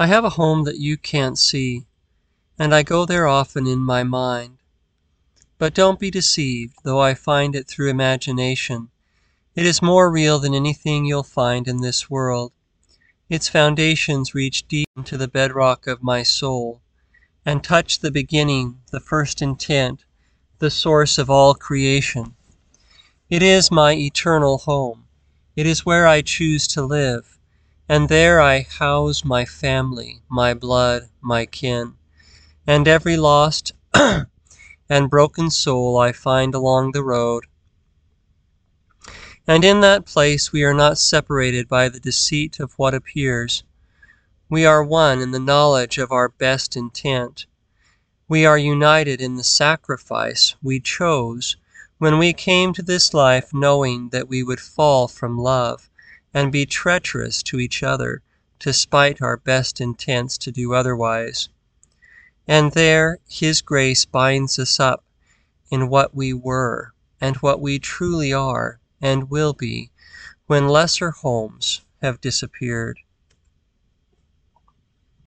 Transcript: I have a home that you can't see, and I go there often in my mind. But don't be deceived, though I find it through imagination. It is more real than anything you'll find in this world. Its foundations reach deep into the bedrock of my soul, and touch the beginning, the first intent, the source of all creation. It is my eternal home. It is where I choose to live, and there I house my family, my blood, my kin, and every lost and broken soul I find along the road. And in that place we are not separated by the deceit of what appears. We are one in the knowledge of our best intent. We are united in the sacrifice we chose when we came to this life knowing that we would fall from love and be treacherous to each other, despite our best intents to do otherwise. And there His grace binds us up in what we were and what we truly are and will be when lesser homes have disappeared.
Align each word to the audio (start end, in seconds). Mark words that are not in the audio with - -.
I 0.00 0.06
have 0.06 0.24
a 0.24 0.30
home 0.38 0.62
that 0.62 0.78
you 0.78 0.96
can't 0.96 1.36
see, 1.36 1.88
and 2.56 2.72
I 2.72 2.84
go 2.84 3.04
there 3.04 3.26
often 3.26 3.66
in 3.66 3.80
my 3.80 4.04
mind. 4.04 4.58
But 5.58 5.74
don't 5.74 5.98
be 5.98 6.08
deceived, 6.08 6.76
though 6.84 7.00
I 7.00 7.14
find 7.14 7.56
it 7.56 7.66
through 7.66 7.90
imagination. 7.90 8.90
It 9.56 9.66
is 9.66 9.82
more 9.82 10.08
real 10.08 10.38
than 10.38 10.54
anything 10.54 11.04
you'll 11.04 11.24
find 11.24 11.66
in 11.66 11.80
this 11.80 12.08
world. 12.08 12.52
Its 13.28 13.48
foundations 13.48 14.36
reach 14.36 14.68
deep 14.68 14.86
into 14.96 15.16
the 15.16 15.26
bedrock 15.26 15.88
of 15.88 16.00
my 16.00 16.22
soul, 16.22 16.80
and 17.44 17.64
touch 17.64 17.98
the 17.98 18.12
beginning, 18.12 18.80
the 18.92 19.00
first 19.00 19.42
intent, 19.42 20.04
the 20.60 20.70
source 20.70 21.18
of 21.18 21.28
all 21.28 21.54
creation. 21.54 22.36
It 23.28 23.42
is 23.42 23.72
my 23.72 23.94
eternal 23.94 24.58
home. 24.58 25.08
It 25.56 25.66
is 25.66 25.84
where 25.84 26.06
I 26.06 26.22
choose 26.22 26.68
to 26.68 26.86
live, 26.86 27.37
and 27.90 28.10
there 28.10 28.38
I 28.38 28.66
house 28.68 29.24
my 29.24 29.46
family, 29.46 30.20
my 30.28 30.52
blood, 30.52 31.08
my 31.22 31.46
kin, 31.46 31.94
and 32.66 32.86
every 32.86 33.16
lost 33.16 33.72
and 33.94 35.08
broken 35.08 35.48
soul 35.48 35.96
I 35.98 36.12
find 36.12 36.54
along 36.54 36.92
the 36.92 37.02
road. 37.02 37.46
And 39.46 39.64
in 39.64 39.80
that 39.80 40.04
place 40.04 40.52
we 40.52 40.64
are 40.64 40.74
not 40.74 40.98
separated 40.98 41.66
by 41.66 41.88
the 41.88 41.98
deceit 41.98 42.60
of 42.60 42.74
what 42.74 42.92
appears. 42.92 43.62
We 44.50 44.66
are 44.66 44.84
one 44.84 45.22
in 45.22 45.30
the 45.30 45.38
knowledge 45.38 45.96
of 45.96 46.12
our 46.12 46.28
best 46.28 46.76
intent. 46.76 47.46
We 48.28 48.44
are 48.44 48.58
united 48.58 49.22
in 49.22 49.36
the 49.36 49.44
sacrifice 49.44 50.54
we 50.62 50.78
chose 50.78 51.56
when 51.96 52.18
we 52.18 52.34
came 52.34 52.74
to 52.74 52.82
this 52.82 53.14
life 53.14 53.54
knowing 53.54 54.10
that 54.10 54.28
we 54.28 54.42
would 54.42 54.60
fall 54.60 55.08
from 55.08 55.38
love 55.38 55.88
and 56.38 56.52
be 56.52 56.64
treacherous 56.64 57.42
to 57.42 57.58
each 57.58 57.82
other, 57.82 58.22
despite 58.60 59.20
our 59.20 59.36
best 59.36 59.80
intents 59.80 60.38
to 60.38 60.52
do 60.52 60.72
otherwise. 60.72 61.48
And 62.46 62.70
there 62.74 63.18
His 63.28 63.60
grace 63.60 64.04
binds 64.04 64.56
us 64.56 64.78
up 64.78 65.02
in 65.68 65.88
what 65.88 66.14
we 66.14 66.32
were 66.32 66.92
and 67.20 67.34
what 67.38 67.60
we 67.60 67.80
truly 67.80 68.32
are 68.32 68.78
and 69.00 69.28
will 69.28 69.52
be 69.52 69.90
when 70.46 70.68
lesser 70.68 71.10
homes 71.10 71.80
have 72.02 72.20
disappeared. 72.20 73.00